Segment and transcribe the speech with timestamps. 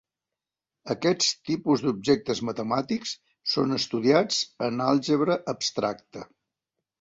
[0.93, 3.11] Aquests tipus d'objectes matemàtics
[3.53, 6.27] són estudiats en àlgebra abstracta.